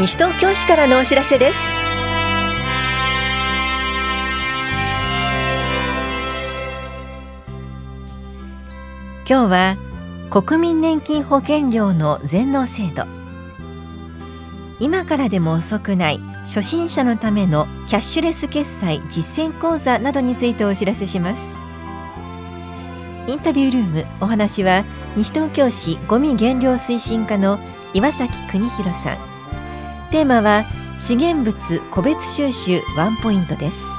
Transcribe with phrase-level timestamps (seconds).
[0.00, 1.58] 西東京市からのお知らせです。
[9.28, 9.76] 今日は
[10.30, 13.04] 国民年金保険料の全納制度。
[14.78, 21.58] 今からでも遅くない初心者のためのキャッシュレス決済実践講座などについてお知らせします。
[23.26, 27.58] インタビュールームお話は西東京市ごみ減量推進課の
[27.92, 29.29] 岩崎邦弘さん。
[30.10, 30.64] テーマは
[30.98, 33.96] 資源物個別収集ワンポイントです。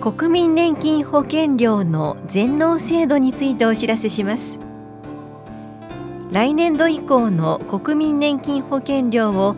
[0.00, 4.58] 国民年金保険料の全納制度についてお知らせします。
[6.32, 9.56] 来年度以降の国民年金保険料を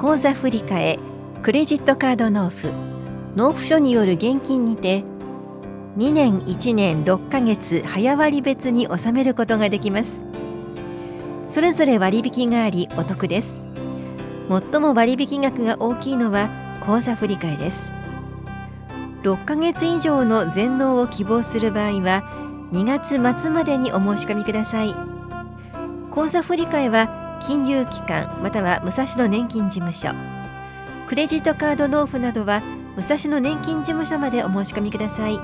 [0.00, 0.98] 口座振替
[1.42, 2.70] クレジットカード納付。
[3.36, 5.04] 納付書による現金にて
[5.98, 10.24] 2年1年6ヶ月早割別に納めることができます。
[11.44, 13.62] それぞれ割引がありお得です。
[14.48, 16.48] 最も割引額が大きいのは
[16.80, 17.92] 口座振替です。
[19.22, 22.24] 6ヶ月以上の全納を希望する場合は
[22.72, 24.94] 2月末までにお申し込みください。
[26.10, 30.10] 口座振替は金融機関または武蔵野年金事務所。
[31.06, 32.62] クレジットカード納付などは
[32.96, 35.38] 武蔵野年金事務所までお申し込みください。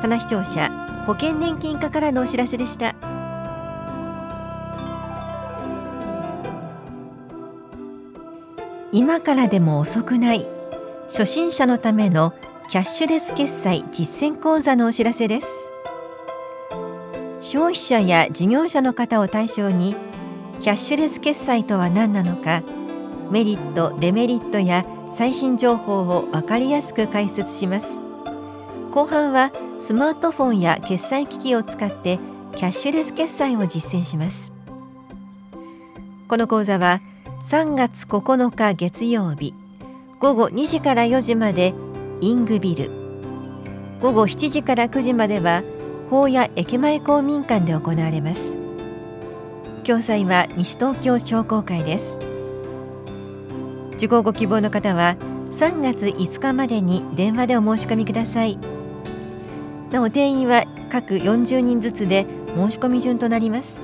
[0.00, 0.70] 棚視聴者
[1.06, 2.94] 保険年金課からのお知らせでした。
[8.92, 10.48] 今からでも遅くない
[11.08, 12.32] 初心者のための
[12.68, 15.73] キャッシュレス決済実践講座のお知らせです。
[17.44, 19.94] 消費者や事業者の方を対象に
[20.60, 22.62] キャッシュレス決済とは何なのか
[23.30, 28.00] メリットデメリットや最新情報を分かりやすく解説します。
[28.92, 32.18] 後半はスマートフォンや決済機器を使って
[32.56, 34.50] キャッシュレス決済を実践します。
[36.28, 37.02] この講座は
[37.42, 39.52] 3月9日月曜日
[40.18, 41.74] 午後2時から4時まで
[42.22, 42.90] イングビル。
[44.00, 45.62] 午後7時から9時までは
[46.10, 48.56] 法や駅前公民館で行われます。
[49.84, 52.18] 共催は西東京商工会です。
[53.96, 55.16] 受講ご希望の方は
[55.50, 58.58] 3月5日までに電話でお申し込みください。
[59.90, 62.26] なお定員は各40人ずつで
[62.56, 63.82] 申し込み順となります。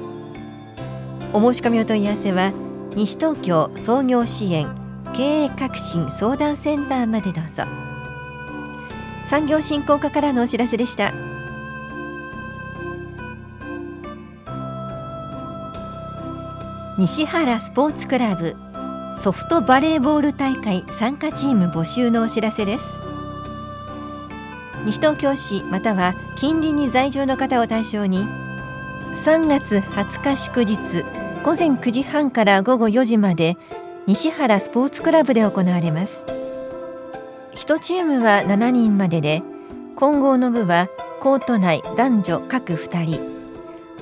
[1.33, 2.53] お申し込みお問い合わせは
[2.97, 4.69] 西東京創業支援
[5.13, 7.65] 経営革新相談センターまでどうぞ。
[9.25, 11.30] 産業振興課からのお知らせでした。
[17.01, 18.57] 西原スポーツクラブ
[19.17, 23.01] ソフトバレーボール大会参加チーム募集のお知らせです。
[24.85, 28.27] 西東京市または近隣に在住の方を対象に
[29.15, 31.03] 3月20日祝日
[31.43, 33.57] 午前9時半から午後4時まで
[34.07, 36.27] 西原スポーツクラブで行われます。
[37.55, 39.43] 1チームは7人までで
[39.97, 40.89] 混合の部は
[41.21, 43.40] コート内男女各2人。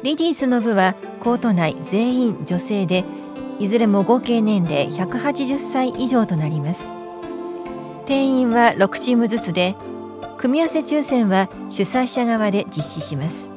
[0.05, 3.05] レディースの部はコート内全員女性で
[3.59, 6.93] いずれも合計年齢180歳以上となります。
[8.07, 9.75] 定員は6チームずつで
[10.39, 13.51] 組み合わせ抽選は主催者側で実施します。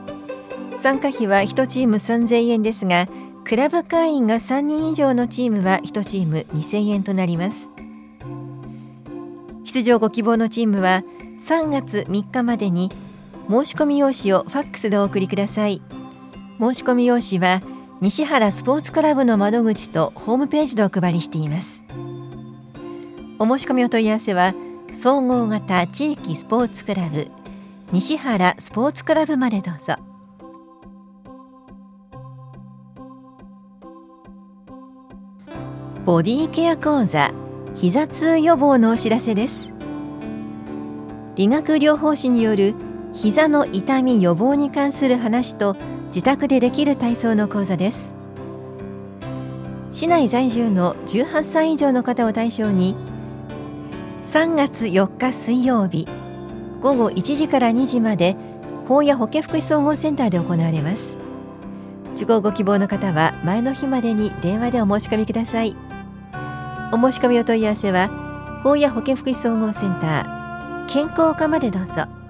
[0.75, 3.07] 参加費は1チーム3000円ですが
[3.43, 7.69] クラブ会員が3人以上のチームは1チーム2000円となります。
[9.63, 11.03] 出場ご希望のチームは
[11.39, 12.89] 3月3日までに
[13.47, 15.81] 申し込み用紙をファックスでお送りください。
[16.61, 17.59] 申し込み用紙は
[18.01, 21.83] 西原スポーツクラブの窓口とホームページでお配りしています。
[23.39, 24.53] お申し込みお問い合わせは
[24.93, 27.31] 総合型地域スポーツクラブ
[27.91, 29.95] 西原スポーツクラブまでどうぞ。
[36.05, 37.31] ボディケア講座
[37.73, 39.73] 膝痛予防のお知らせです。
[41.33, 42.75] 理学療法士による
[43.13, 45.75] 膝の痛み予防に関する話と
[46.13, 48.13] 自宅でできる体操の講座です。
[49.93, 52.95] 市内在住の18歳以上の方を対象に
[54.25, 56.07] 3月4日水曜日
[56.81, 58.35] 午後1時から2時まで
[58.87, 61.17] 法や保健福祉総合センターで行われます。
[62.15, 65.77] 受講ご希望の方は前の日までに電話でお申し込みください。
[66.91, 72.20] お申し込みお問い合わせは法や保健福祉総合センター健康課までどうぞ。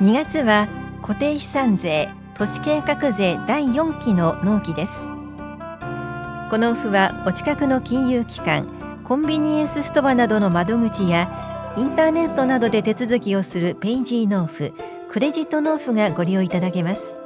[0.00, 0.68] 2月は
[1.02, 5.08] 固定資産税都市計画税第4期の納期です。
[5.08, 14.72] この付はお近くの金融機関コンビニエンスストアなどの窓口やインターネットなどで手続きをするペイジー納付
[15.10, 17.16] クレジット納付がご利用いただけます。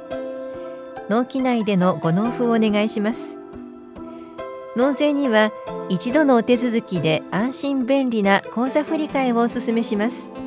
[1.09, 3.37] 納期内でのご納付をお願いします。
[4.75, 5.51] 納税には
[5.89, 10.42] 一度のお手続きで安心便利な口座振替をお勧めします。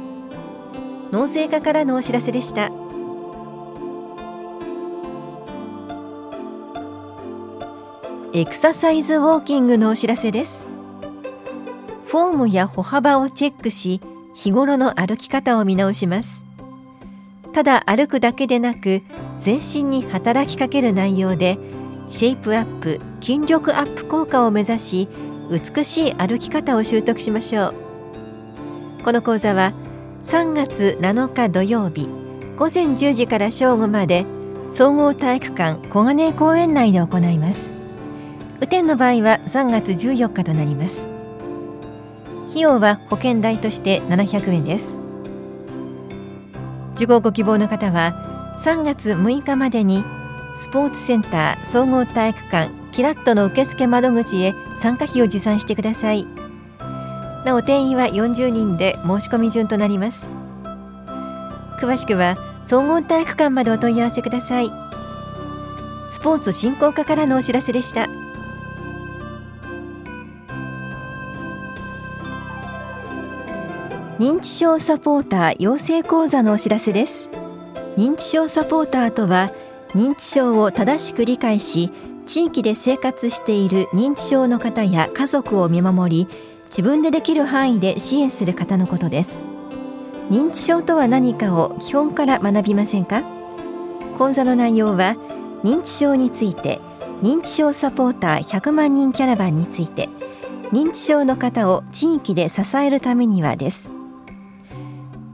[1.17, 2.71] 納税課からのお知らせでした。
[8.35, 10.69] エクササイズウォーキングのお知らせです。
[12.05, 14.03] フォームや歩幅をチェックし
[14.35, 16.45] 日頃の歩き方を見直します。
[17.55, 19.01] ただ歩くだけでなく
[19.39, 21.57] 全身に働きかける内容で
[22.11, 25.09] シェイプアップ筋力アップ効果を目指し
[25.51, 27.75] 美しい歩き方を習得しましょう。
[29.03, 29.73] この講座は
[30.27, 32.09] 3月7日土曜日
[32.57, 34.25] 午前10時から正午まで
[34.73, 37.73] 総合体育館小金井公園内で行います。
[38.57, 41.13] 雨天の場合は3月14日となります。
[42.51, 44.99] 費用は保険代として700円です。
[46.97, 50.03] 受講ご希望の方は3月6日までに
[50.57, 56.36] スポーツセンター総合体育館キラットの受付窓口へ参加費を持参してください。
[57.47, 60.33] なお定員は40人で申し込み順となります。
[61.81, 64.71] 詳しくは総合体育館までお問い合わせください。
[66.09, 68.09] スポーツ振興課からのお知らせでした。
[74.19, 77.31] 認知症サポーター養成講座のお知らせです。
[77.97, 79.53] 認知症サポーターとは
[79.91, 81.91] 認知症を正しく理解し
[82.27, 89.47] 地域で生活している認知症の方や家族を見守り自分でできる範囲で支援する方のことです。
[90.29, 93.23] 認知症とは何かを基本から学びませんか？
[94.19, 95.17] 講座の内容は
[95.65, 96.83] 認知症について
[97.23, 100.11] 認知症サポーター100万人キャラバンについて
[100.71, 103.91] 認知症の方を地域で支えるためにはです。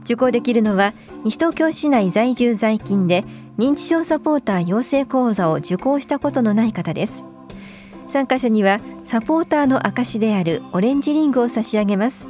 [0.03, 0.93] 受講できるのは
[1.25, 3.25] 西東京市内在住在勤で
[3.57, 7.25] 認知症サポーター養成講座を受講したことのない方です。
[8.07, 12.29] 参加者にはサポーターの証であるオレンジリングを差し上げます。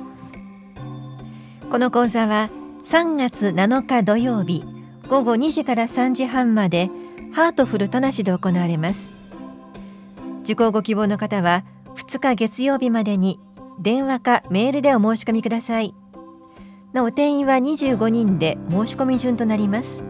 [1.70, 2.50] この講座は
[2.84, 4.64] 3月7日土曜日
[5.10, 6.90] 午後2時から3時半まで
[7.32, 9.14] ハートフル田無で行われます。
[10.44, 11.64] 受講ご希望の方は
[11.96, 13.40] 2日月曜日までに
[13.80, 15.96] 電話かメールでお申し込みください。
[16.92, 20.06] なお定員は25人で申し込み順となります。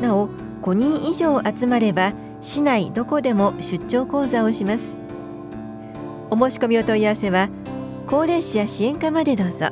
[0.00, 0.28] なお
[0.62, 2.12] 5人以上集まれば
[2.42, 4.96] 市内どこでも出張講座をします。
[6.28, 7.48] お申し込みお問い合わせは
[8.08, 9.66] 高齢者支援課までどうぞ。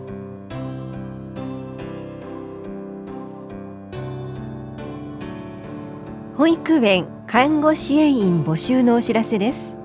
[6.37, 9.77] 保育園看護支援員募集のお知らせです。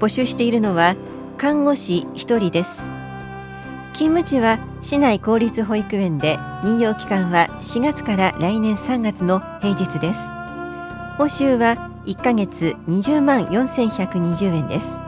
[0.00, 0.96] 募集しているのは
[1.36, 2.88] 看護師1人です。
[3.92, 10.37] 勤務地は市内公立保育園で任用期間は4月から来年3月の平日です。
[11.18, 15.02] 報酬は1ヶ月20万4120円です。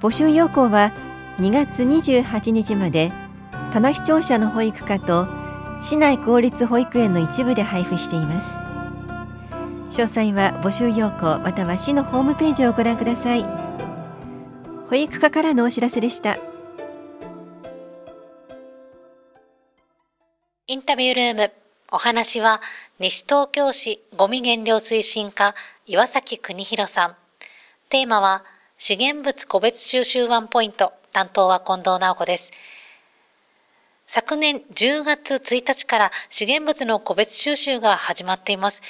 [0.00, 0.92] 募集要項は
[1.38, 3.12] 2月28日まで
[3.72, 5.28] 棚視聴者の保育課と
[5.80, 8.64] 市内公立保育園の一部で配布しています。
[9.90, 13.44] 詳細は募集要項または市のホームページをご覧ください。
[14.90, 16.38] 保育課からのお知らせでした。
[20.66, 21.61] インタビュールーム。
[21.94, 22.62] お話は
[22.98, 25.54] 西東京市ゴミ減量推進課
[25.86, 27.16] 岩崎邦弘さん
[27.90, 28.42] テーマは
[28.78, 32.50] 資源物個別収集ワンポイント担当は近藤直子です
[34.06, 38.82] 昨年10月1日から資源物の個別収集が始まっています。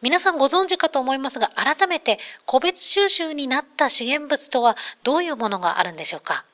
[0.00, 6.46] 皆さんご存知かと思いますが、改めて個別収集になった資源物とはどういうものがあるんでしょうか？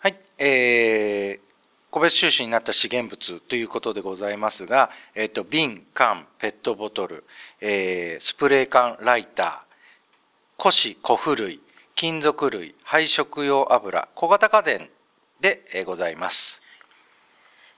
[0.00, 1.51] はい、えー、
[1.92, 7.22] 個別収集になった資源物ということでございますが、えっ、ー、と、瓶、缶、ペットボトル、
[7.60, 11.60] えー、スプレー缶、ライター、古紙、古布類、
[11.94, 14.88] 金属類、配色用油、小型家電
[15.42, 16.62] でございます。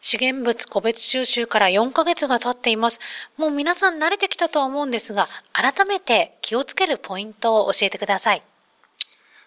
[0.01, 3.01] 資源物個別収集から4ヶ月が経っています。
[3.37, 8.43] もう皆さん慣れてきたとは思うんですが、改めて気をつけるポイントを教えてください。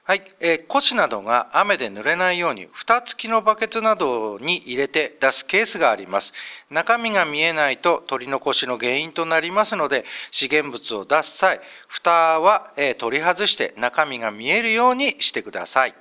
[0.07, 6.31] はい、えー、古紙などが雨で濡れないように、蓋付きのバケツなどに入れて出すケースがあります。
[6.69, 11.59] 中身が見えないと取り残しの原因となりますので、資源物を出す際、
[11.89, 15.95] 蓋は、えー、取り外して中身が見えるようにしてください。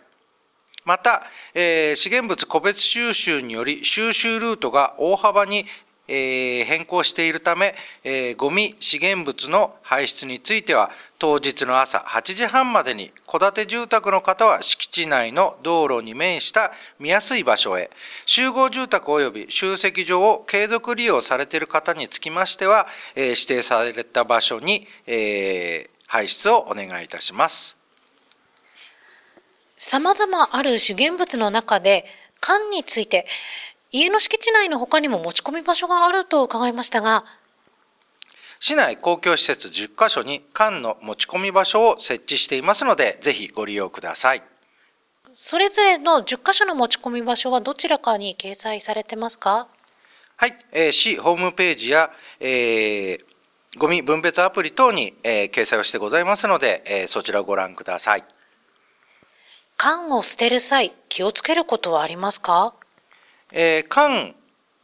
[0.85, 5.67] また、えー、資源物個別収集により収集ルートが大幅に
[6.09, 17.91] え、変更しているため、えー、ゴミ資源物の排出については当日の朝8時半までに戸建て住宅の方は敷地内の道路に面した見やすい場所へ
[18.25, 27.79] 集合住宅及び集積場を継続利用されている方につきましては、え、指定された場所に、えー、排出をお願いいたします。
[29.77, 32.07] 様々ある資源物の中で
[32.41, 33.27] 缶について
[33.93, 37.25] 家の敷地内の他にも持ち込み場所があると伺いましたが、
[38.59, 44.43] 市内公共施設10カ所に缶の持ち込み場所を設置していますので、ぜひご利用ください。
[45.35, 49.69] それぞれの10カ所の持ち込み場所はどちらかに掲載されてますか？
[50.37, 53.21] はい、えー、市ホームページや、えー、
[53.79, 58.25] ゴミ分別アプリ等に、えー、掲載をしてございますので、えー、そちらをご覧ください。
[59.77, 62.73] 缶を捨てる際、気をつけることはありますか？
[63.53, 64.35] えー、缶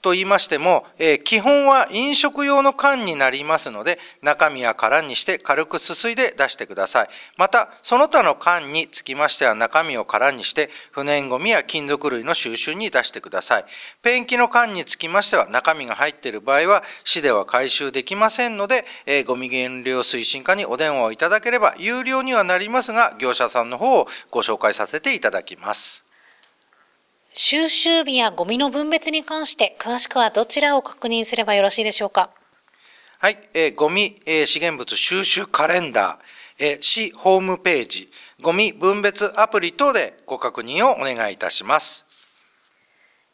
[0.03, 7.09] と言いましても、えー、基本は飲食用の缶になりますので、中身は空にして軽くすすいで出してください。
[7.37, 13.65] また、その他の缶につきましては中身を空にして、不燃ゴミや金属類の収集に出してください。
[14.03, 26.12] ペンキの缶につきましては中身が入っている場合は、市では回収できませんので、えー、ゴミ減量推進課にお電話をいただければ、有料にはなりますが、業者さんの方をご紹介させていただきます。
[27.35, 32.29] 収集日やゴミの分別に関して詳しくはどちらを確認すればよろしいでしょうか？
[33.21, 38.11] はい、えー、ゴミ、えー、資源物収集カレンダー、えー、市ホームページ、
[38.43, 42.05] ゴミ分別アプリ等でご確認をお願いいたします。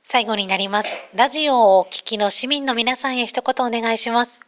[0.05, 0.95] 最後になります。
[1.15, 4.47] ラジオをお聞きの市民の皆さんへ一言お願いします。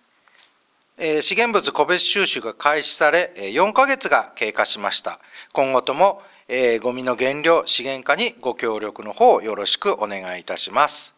[0.97, 5.19] えー、資源物個別収集が開始され、4ヶ月が経過しました。
[5.53, 11.15] 今後ともえー、ゴミの減量資源化にご協力の方よろしくお願いいたします。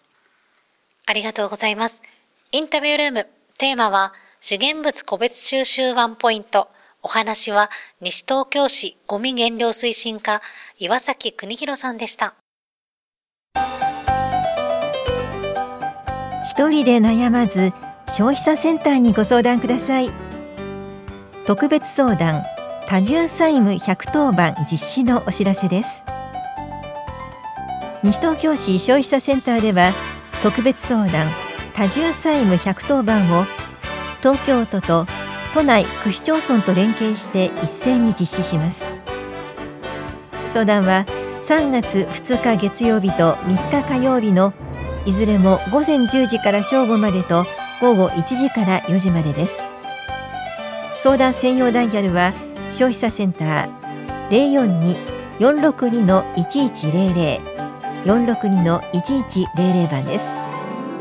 [1.06, 2.02] ありがとうございます。
[2.52, 3.26] インタビュールーム、
[3.58, 4.12] テーマは
[4.42, 6.68] 資源物個別収集ワンポイント。
[7.02, 7.70] お話は
[8.02, 10.42] 西東京市ゴミ減量推進課
[10.78, 12.34] 岩崎邦弘さんでした。
[16.44, 17.72] 一人で悩まず
[18.06, 20.10] 消費者センターにご相談ください。
[21.46, 22.44] 特別相談
[22.86, 26.04] 多重債務110番実施のお知らせです。
[28.02, 29.92] 西東京市消費者センターでは
[30.42, 31.28] 特別相談
[31.72, 33.46] 多重債務110番を
[34.20, 35.06] 東京都と
[35.54, 38.90] 都内区市町村と連携して一斉に実施します。
[40.48, 41.06] 相談は
[41.42, 44.52] 3月2日月曜日と3日火曜日の
[45.06, 47.46] いずれも午前10時から正午までと
[47.80, 49.66] 午後1時から4時までです。
[50.98, 52.32] 相談専用ダイヤルは
[52.72, 54.98] 消費者センター
[55.38, 57.52] 042-462の1100
[58.04, 60.34] 462の1100番です。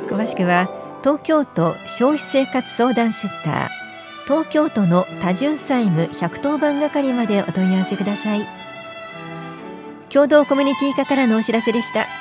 [0.08, 0.70] 詳しくは
[1.02, 3.70] 東京都消費生活相談センター
[4.26, 8.48] 東京都の多重債務110番係までお問い合わせください。
[10.10, 12.21] 共同コミュニティ課からのお知らせでした。